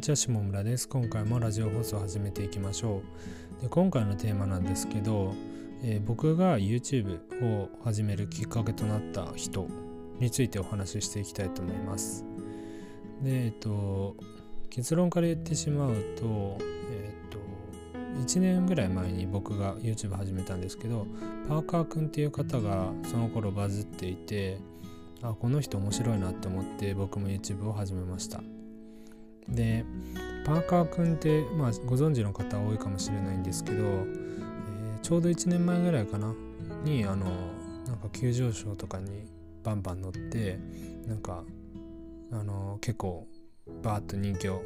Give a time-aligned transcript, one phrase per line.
[0.00, 0.88] にちは下村です。
[0.88, 3.02] 今回もラジオ放送を始めていきましょ
[3.58, 3.62] う。
[3.62, 5.34] で今回のテーマなんですけど、
[5.82, 9.68] えー、僕が YouTube を始めるきっかけとなった人
[10.18, 12.24] についてお話ししていきたいと思います。
[13.22, 14.16] でえっと
[14.70, 16.56] 結論から言ってしまうと
[16.90, 17.38] えっと
[18.22, 21.06] 1年ぐらい前に僕が YouTube 始めたんですけど
[21.46, 24.60] パーカーくんっていう方がその頃バズっていて
[25.20, 28.40] あこの人面白いなって思って僕も YouTube を始めました。
[29.50, 29.84] で
[30.44, 36.34] パーカーくんって、まあ、ご存知の方多いかもしれないんですけど、えー、ちょうど1年前ぐらいかな
[36.84, 37.26] にあの
[37.86, 39.26] なんか急上昇とかに
[39.62, 40.58] バンバン乗って
[41.06, 41.44] なんか
[42.32, 43.26] あの結構
[43.82, 44.62] バーッと人気を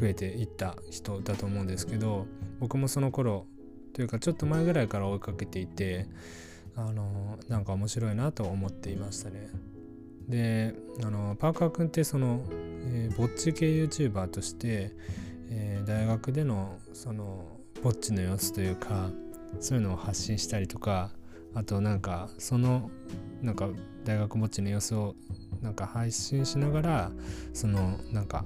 [0.00, 2.26] 増えていった人だと思うんですけど
[2.60, 3.46] 僕もその頃
[3.94, 6.06] というかちょっと前ぐらいから追いかけていて
[6.76, 9.48] あのなんか面白いなと思っていましたね。
[10.28, 14.92] であのパーカー君ってその、えー、ぼっち系 YouTuber として、
[15.50, 17.46] えー、大学でのその
[17.82, 19.10] ぼっちの様子というか
[19.60, 21.10] そういうのを発信したりとか
[21.54, 22.90] あとなんかその
[23.42, 23.68] なんか
[24.04, 25.14] 大学ぼっちの様子を
[25.62, 27.12] なんか配信しながら
[27.52, 28.44] そのなんか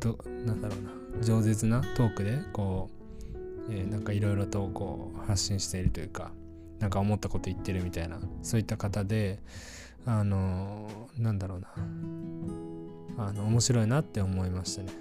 [0.00, 0.90] どなんだろうな
[1.24, 2.90] 饒舌なトークでこ
[3.68, 6.32] う、えー、なんかいろいろとこう発信しているというか
[6.78, 9.38] なんか思ったこと言ってるみたいなそういった方で
[10.06, 11.68] あのなんだろうな。
[13.18, 14.92] あの面白いなって思いましたね。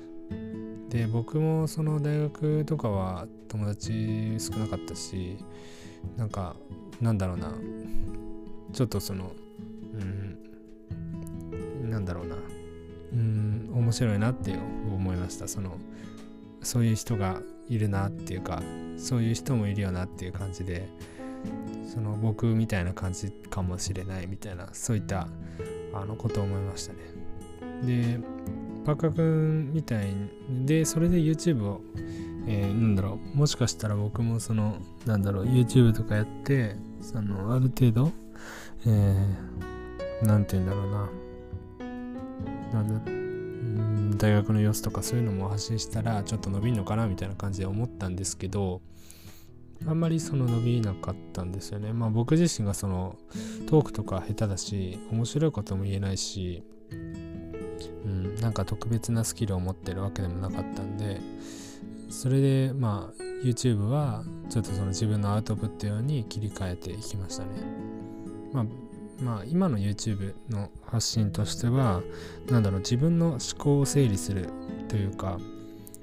[0.90, 5.38] で僕もその大学とかは友達少なかったし
[6.18, 6.56] なんか
[7.00, 7.54] なんだろうな。
[8.74, 9.32] ちょっとその
[9.94, 12.36] うんなんだろうな。
[13.14, 15.48] うん面白いなって思いました。
[15.48, 15.78] その
[16.62, 18.62] そういう人がいるなっていうか
[18.98, 20.90] そういう人もいるよなっていう感じで。
[21.92, 25.28] その僕みたいな感じかもしれないみたいなそういった
[25.94, 27.00] あのことを思いましたね。
[27.84, 28.20] で
[28.86, 30.08] パカ君みたい
[30.66, 31.82] でそれで YouTube を、
[32.48, 38.12] えー、なんだろうもしかしたら僕もそのなんだろう YouTube とかやってそのある程度
[38.86, 41.10] えー、て言うんだろうな。
[42.74, 43.20] なんだ
[44.18, 48.82] 大学の様子とかそういうのも発信したらちょっと伸びんのかなみたいな感じで思ったんですけど
[49.88, 51.94] あんまりその伸びなかったんですよね。
[51.94, 53.16] まあ僕自身がその
[53.68, 56.64] トークとか下手だし面白いことも言えないし、
[58.06, 61.22] うん、なんか特別なスキルを持ってるわけでもなかったんで
[62.10, 67.50] それでまあ YouTube はちょっとその自分のアウトプット用に切り替えていきましたね。
[68.52, 68.66] まあ
[69.22, 72.02] まあ今の YouTube の発信としては
[72.50, 74.50] 何だろう自分の思考を整理する
[74.88, 75.40] というか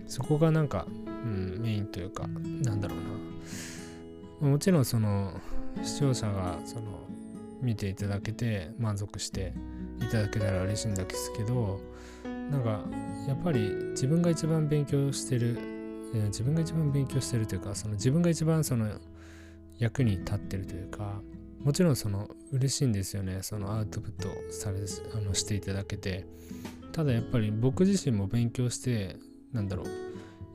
[0.08, 0.86] そこがなんか、
[1.26, 2.26] うん、メインというか
[2.62, 2.98] なんだろう
[4.44, 4.48] な。
[4.50, 5.32] もちろんその
[5.82, 6.82] 視聴者がその
[7.62, 9.54] 見ていただけて満足して
[9.98, 11.80] いただけたら嬉しいんですけど
[12.24, 12.84] なんか
[13.26, 13.60] やっぱり
[13.90, 15.58] 自分が一番勉強してる
[16.12, 19.00] 自分が一番勉強してるというかその自分が一番その
[19.78, 21.22] 役に立ってるというか
[21.64, 23.38] もちろんその嬉しいんですよね。
[23.42, 24.78] そのアウトプットされ
[25.14, 26.26] あのしていただけて。
[26.96, 29.18] ただやっぱり僕自身も勉強して
[29.52, 29.86] なんだろう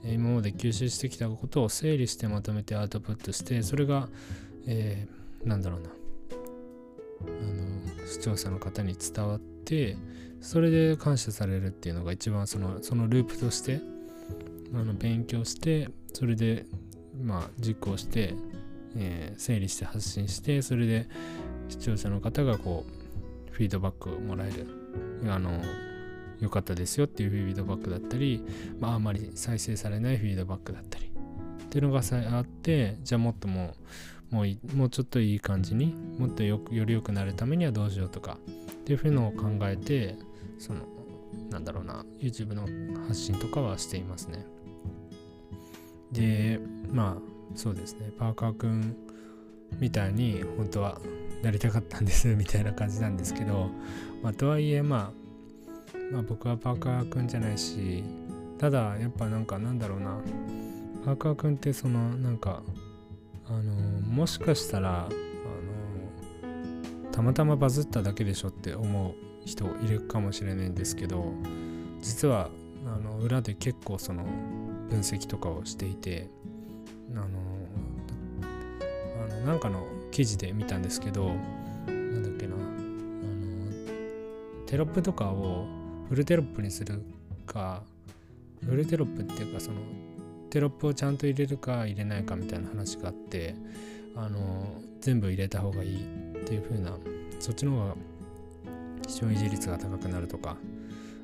[0.03, 4.09] 今まで吸収してきたことを整理してまとめてアウトプットしてそれが、
[4.67, 5.89] えー、なんだろうな。
[7.21, 9.95] あの視聴者の方に伝わって
[10.41, 13.79] それで感謝されるっていうのが一番そのそのループとして
[14.73, 16.65] あの勉強してそれで
[17.21, 18.33] まあ実行して、
[18.95, 21.07] えー、整理して発信してそれで
[21.69, 24.65] 視聴者の方がこうフィードバックをもらえる。
[25.29, 25.61] あの
[26.41, 28.43] 良かったですよっていうフィードバックだったり、
[28.79, 31.11] まあ、あまり再生されないフィードバックだったり。
[31.63, 32.01] っていうのが
[32.37, 33.75] あってじゃあもっとも
[34.31, 38.37] うもうもうちょっといい感じにもっとよより良くなるためにはどうしようとか。
[38.81, 40.17] っていうふうのを考えて
[40.57, 40.81] その
[41.49, 42.63] なんだろうな YouTube の
[43.07, 44.45] 発信とかはしていますね。
[46.11, 46.59] で
[46.91, 48.11] まあそうですね。
[48.17, 48.95] パーカーくん
[49.79, 50.99] みたいに本当は
[51.43, 53.69] なりたかったんですみたいな感じなんですけど、
[54.21, 55.20] まあ、とはいえまあ
[56.11, 58.03] まあ僕はパーカーくんじゃないし
[58.57, 60.19] ただやっぱなんかなんだろうな。
[61.03, 62.61] パーカーくんってそのなんか
[63.47, 65.15] あのもしかしたらあの
[67.11, 69.15] たまたまバズっただけでしょって思う
[69.45, 71.33] 人いるかもしれないんですけど
[72.01, 72.49] 実は
[72.85, 74.23] あの裏で結構その
[74.89, 76.29] 分析とかをしていて
[77.13, 77.25] あの
[79.23, 81.33] あのなんかの記事で見たんですけど
[81.87, 82.65] なんだっけなあの
[84.67, 85.80] テロップとかを
[86.11, 87.01] フルテロップにする
[87.45, 87.83] か
[88.65, 89.79] フルテロップっていうかその
[90.49, 93.55] テロップをちゃんと入れるか入れないかみたいな話があって
[94.15, 96.91] あの全部入れた方がいいっていう風な
[97.39, 97.95] そっちの方が
[99.07, 100.57] 視聴維持率が高くなるとか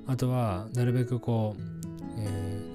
[0.07, 1.61] あとはなるべくこう、
[2.17, 2.67] えー、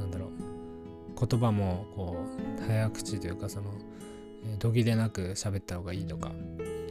[1.27, 2.27] 言葉もこ
[2.61, 3.71] う早口というかその
[4.59, 6.33] 途切れなく喋った方がいいとか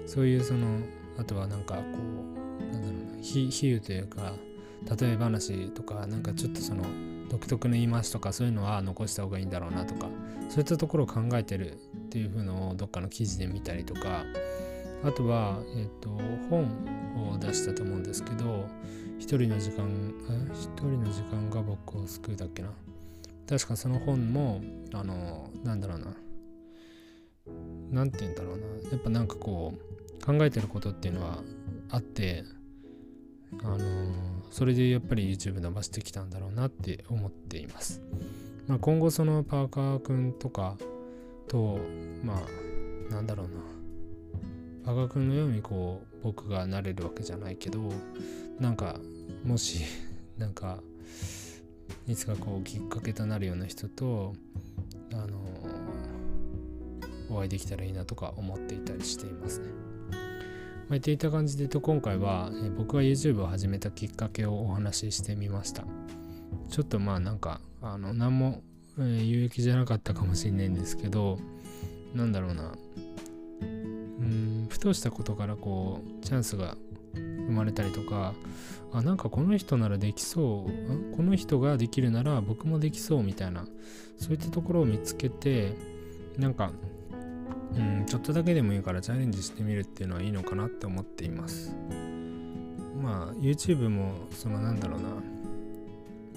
[0.08, 0.80] そういうその
[1.18, 4.34] あとはなんかこうなんだろうな比喩というか
[5.00, 6.84] 例え話とかなんかちょっとその
[7.30, 10.08] 独特の言い回しとかそういうのは残した方がいいんだろうなとか
[10.50, 11.78] そういったところを考えてるっ
[12.10, 14.26] ていう風のをどっかの記事で見たりとか
[15.04, 16.10] あとは、えっ、ー、と
[16.50, 16.66] 本
[17.34, 18.68] を出したと思うんですけど
[19.18, 19.88] 一人の時間
[20.54, 22.70] 一人の時間が僕を救うだっけな。
[23.48, 24.62] 確かその本も
[24.94, 26.16] あのなんだろうな。
[27.92, 28.66] 何て言うんだろうな。
[28.92, 31.40] やっぱなんかこう考えてることっていうのは
[31.90, 32.44] あって
[33.64, 33.78] あの
[34.50, 38.02] それでやっぱり YouTube 伸ばしてきたんだろうなって思っています。
[38.68, 40.78] まあ、今後そのパーカー君とか
[41.48, 41.80] と
[42.24, 42.42] ま
[43.10, 43.54] あなんだろうな
[44.86, 47.80] パーカー君のようにこう僕がなれるわけじゃないけど
[48.60, 49.00] なんか
[49.44, 49.84] もし
[50.38, 50.82] なんか
[52.08, 54.34] いつかこうきっかけとなるような人と
[55.14, 55.40] あの
[57.30, 59.91] お会いできたらいいなとか思っていたりしていますね。
[60.92, 65.86] まあ、言っていた感じで言うと今回は、え僕が YouTube を始めたきっかけをお話ししてみました。
[66.70, 68.62] ちょっとまあなんかあの何も、
[68.98, 71.40] 有益じゃなかったかもしれないんですけど
[72.14, 72.74] なんだろうな
[73.62, 76.76] うんふとしたことからこうチャンスが
[77.14, 78.34] 生まれたりとか
[78.92, 83.66] あなんかこの人ならできそうこの人ができるなら僕もできそうみたいな
[84.18, 85.74] そういったところを見つけて
[86.38, 86.74] なんか
[87.76, 91.76] うん、ちょっとだけでもいいからチャレンジしてみるっていうのはいいのかなって思っています。
[93.02, 95.10] まあ YouTube もそのなんだろうな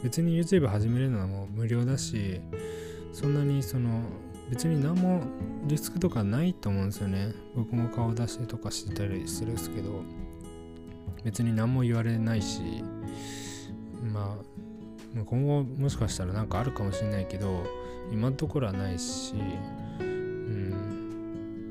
[0.02, 2.40] 別に YouTube 始めるのはもう無料だし
[3.12, 4.02] そんなにその
[4.50, 5.22] 別に何も
[5.66, 10.02] リスクとかないと思うんですよね僕も顔出してとかしてたりするんですけど
[11.22, 12.60] 別に何も言われないし
[14.12, 17.64] まあ今後もしかしたら何かあるかもしれないけど
[18.12, 19.34] 今のところはないし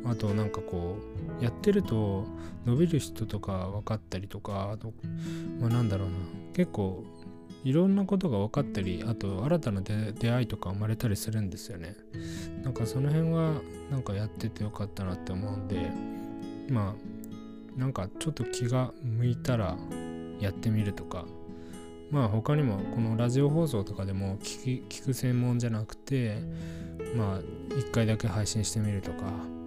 [0.05, 0.97] あとなんかこ
[1.39, 2.25] うやってると
[2.65, 4.94] 伸びる人とか分かったりとかあと
[5.59, 6.15] まあなんだろうな。
[6.53, 7.03] 結構
[7.63, 11.95] いろんなことが分かったりあと新たな出会いとか生まれたりするんですよね。
[12.63, 15.89] なんかその辺はなんかやっててよかったなって思うんで
[16.69, 16.95] ま
[17.77, 19.77] あなんかちょっと気が向いたら
[20.39, 21.25] やってみるとか。
[22.11, 26.38] まあ他にもこのラジオ放送とかでも聞聞く専門じゃなくて
[27.15, 27.39] まあ
[27.75, 29.62] 一回だけ配信してみるとか。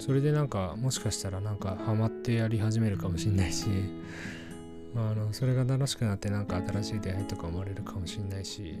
[0.00, 3.68] それでなんかもしかしたらなんかハマってやり始めるかもしんないし
[4.96, 8.78] あのそれが楽しくなってなんか新しい出会いとか生まれるかもしんないし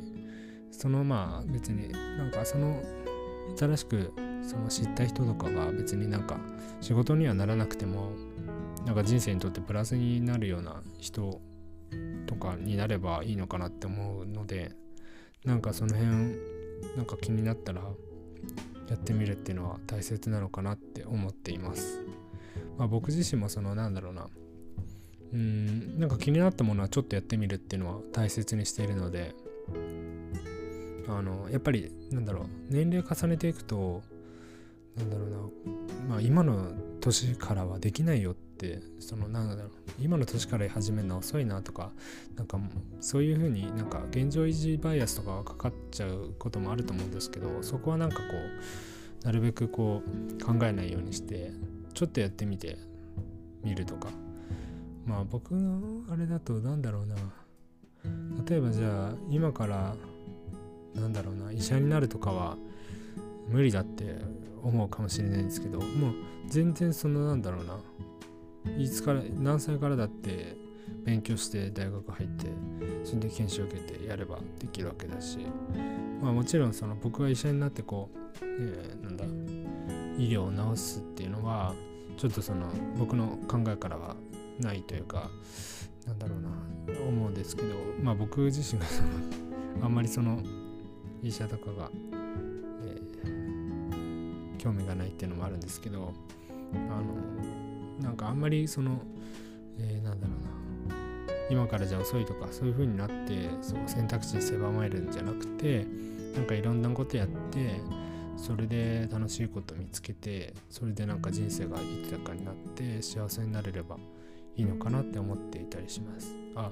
[0.70, 2.82] そのまあ別になんかその
[3.56, 4.12] 新しく
[4.42, 6.38] その知った人とかが別になんか
[6.80, 8.12] 仕事にはならなくても
[8.86, 11.40] なんか人生にとってプラスになるような人
[12.26, 14.72] とかになればいいのかなって思うので
[15.44, 16.10] なんかその辺
[16.96, 17.82] なんか気になったら
[18.90, 22.00] やってみるっていうのは大切なのかなって思っています。
[22.76, 24.26] まあ、僕自身もそのなんだろうな。
[25.32, 29.34] うんなんか気になったものはちょっとやってみるっていうのは大切にしているので。
[31.08, 32.46] あのやっぱりなんだろう。
[32.68, 34.02] 年齢重ねていくと
[34.96, 35.36] なんだろうな。
[36.08, 39.72] まあ今の年からはできないよってそのなんだろう。
[40.00, 41.90] 今の年から始めるの遅いなとか
[42.36, 42.58] なんか
[43.00, 48.22] そういうふうになんか現状維持バイアスとかがかかっちゃうこともあると思うんですけどそこはなんかこ
[49.22, 51.52] うなるべくこう考えないようにして
[51.94, 52.78] ちょっとやってみて
[53.62, 54.08] みるとか。
[55.06, 57.16] まあ僕のあれだとなんだろうな。
[58.48, 59.96] 例えばじゃあ今から
[60.94, 62.56] なんだろうな医者になるとかは
[63.48, 64.16] 無理だって
[64.62, 66.14] 思うかもしれないんですけどもう
[66.48, 67.78] 全然そのなんだろうな。
[68.78, 70.56] いつから何歳からだって
[71.04, 72.46] 勉強して大学入って
[73.04, 75.38] それで研修受けてやればできるわけだし
[76.20, 79.24] まあもちろんその僕が医者になってこう、えー、なんだ
[80.18, 81.74] 医療を治すっていうのは
[82.16, 84.16] ちょっとその僕の考えからは
[84.58, 85.30] ないというか
[86.06, 86.50] なんだろうな
[87.08, 88.86] 思うんですけどまあ僕自身が
[89.82, 90.42] あんまりその
[91.22, 91.90] 医者とかが
[94.58, 96.12] 興味がないっていうのもあるんですけど
[96.74, 97.69] あの
[98.00, 99.02] なんかあんまりその、
[99.78, 100.60] えー、なんだろうな
[101.50, 105.84] 今からじゃ遅いとかそういう風になってその選択肢狭まるんじゃなくて
[106.34, 107.80] なんかいろんなことやって
[108.36, 113.96] それで楽しいこと見つけてそれでなんか人生が豊かになって幸せになれれば
[114.56, 116.36] いいのかなって思っていたりします。
[116.54, 116.70] あ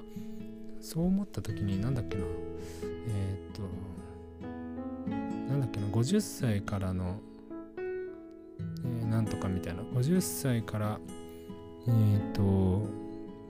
[0.81, 2.23] そう思った時になんだっけな。
[3.07, 3.61] えー、っと
[5.49, 5.87] なんだっけな。
[5.87, 7.19] 50歳からの
[8.85, 9.83] えー、なんとかみたいな。
[9.83, 10.99] 50歳から
[11.87, 12.87] えっ、ー、と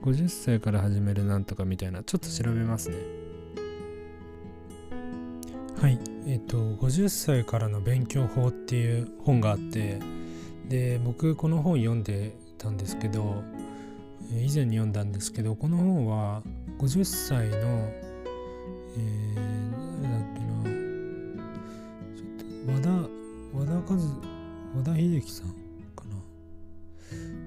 [0.02, 2.02] 50歳から始めるなんとかみたいな。
[2.02, 2.96] ちょっと調べますね。
[5.80, 5.98] はい。
[6.26, 9.98] えっ、ー、と50歳からの勉強法っていう本があって
[10.68, 13.42] で僕この本読んでたんですけど
[14.30, 16.42] 以前に読んだんですけどこの本は
[16.78, 17.90] 50歳の
[18.96, 20.64] えー、誰だっけな。
[22.16, 22.90] ちょっと和田
[23.54, 24.39] 和田和
[24.76, 25.48] 和田秀樹さん
[25.94, 26.16] かな。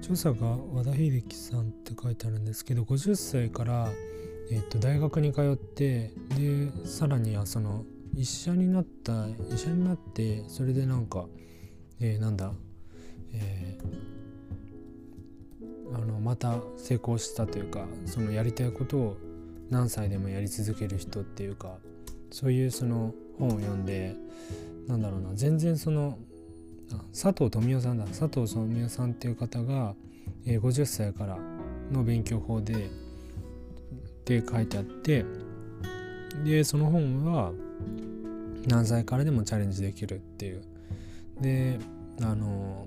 [0.00, 3.90] 著者が和田秀樹さんって書いてあるんですけど50歳から
[4.50, 11.26] えー、と大学に通ってでさらにはその医者になった医者になってそれでなんか、
[12.00, 12.52] えー、なんだ、
[13.32, 19.16] えー、あのまた成功したというかそのやりたいことを
[19.70, 21.78] 何歳でもやり続ける人っていうか
[22.30, 24.14] そういうその本を読んで
[24.86, 26.18] なんだろうな全然その
[27.12, 28.04] 佐藤富夫さんだ。
[28.06, 29.94] 佐藤富夫さんっていう方が、
[30.46, 31.38] えー、50歳から
[31.90, 32.76] の勉強法でっ
[34.24, 35.24] て書いてあって
[36.44, 37.52] でその本は
[38.66, 40.62] 何歳からでもチャレンジできるっていう。
[41.40, 41.78] で
[42.22, 42.86] あの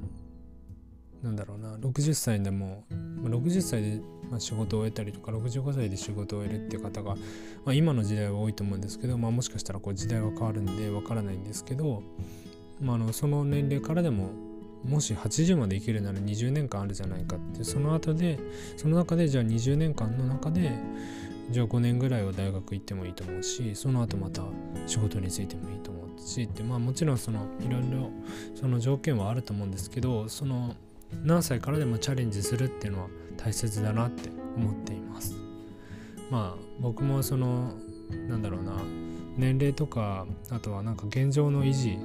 [1.22, 4.02] なんだろうな60歳でも60歳で
[4.40, 7.16] 仕事を終えたりとか65歳で仕事を終えるっていう方が、
[7.66, 12.04] まあ、今の時代は多いと思うんですけど、まあ、もしかしたらこう時代は変わるんでわからないんですけど、
[12.82, 14.30] まあ、あのその年齢からでも
[14.86, 18.40] もし80まで生きるなら20年間あるじゃないかってその後で
[18.78, 20.72] その中でじゃあ20年間の中で
[21.50, 24.44] じゃあ5年ぐらいは大学行ってもいいと思うしその後また
[24.86, 28.12] 仕事についてもいいと思うしってまあもちろんそのいろいろ
[28.56, 30.76] その条件はあると思うんですけどその
[31.24, 35.36] 何歳からでもチャレンジするっていうのは大切だなって思っています。
[36.30, 37.74] まあ僕もその
[38.28, 38.74] なんだろうな
[39.38, 41.98] 年齢とかあとはなんか現状の維持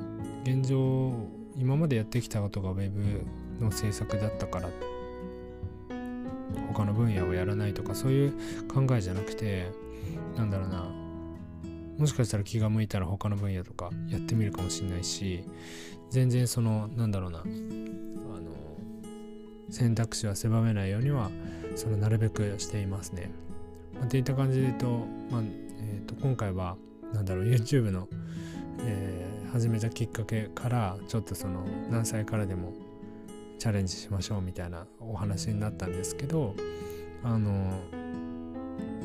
[0.42, 1.12] 現状
[1.56, 3.24] 今までやってきたことが Web
[3.60, 4.68] の制作だったから
[6.72, 8.32] 他の分野をやらないとかそういう
[8.68, 9.70] 考えじゃなくて
[10.36, 10.90] なんだろうな
[11.98, 15.44] もしかしたら気が向いたら他の分野とかやってみるかもしれないし
[16.10, 17.52] 全然そのなんだろうなあの
[19.70, 21.30] 選択肢は狭めないようには
[21.76, 23.30] そのなるべくしていますね。
[23.94, 24.86] まあ、っていった感じで言うと,、
[25.30, 25.42] まあ
[25.80, 26.76] えー、と今回は
[27.14, 28.08] なんだろう YouTube の、
[28.80, 32.72] えー、始めたきっかけからちょっとその何歳からでも
[33.58, 36.54] チャレンジしましょうみたいなお話になったんですけど
[37.22, 37.70] あの、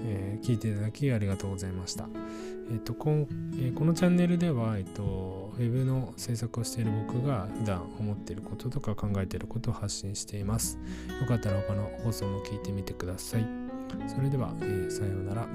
[0.05, 2.07] えー、聞いていただきありがとうございました。
[2.69, 10.77] えっ、とこんえー、このチャンネルでは、えっ、と、ウェブの制作をしている僕が普段思っていることとか考えていることを発信しています。
[11.21, 13.47] よかったら他の放送も聞いてみてください。
[14.07, 15.47] それでは、えさようなら。